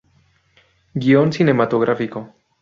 [0.95, 2.21] Guion cinematográfico.